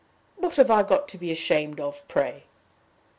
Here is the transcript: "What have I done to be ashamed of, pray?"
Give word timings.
"What 0.37 0.55
have 0.55 0.71
I 0.71 0.81
done 0.81 1.05
to 1.05 1.17
be 1.19 1.31
ashamed 1.31 1.79
of, 1.79 2.01
pray?" 2.07 2.45